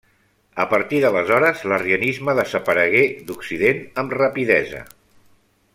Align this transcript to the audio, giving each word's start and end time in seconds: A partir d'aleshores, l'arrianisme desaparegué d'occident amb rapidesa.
A 0.61 0.63
partir 0.69 1.01
d'aleshores, 1.03 1.61
l'arrianisme 1.73 2.35
desaparegué 2.41 3.05
d'occident 3.29 3.85
amb 4.05 4.17
rapidesa. 4.23 4.81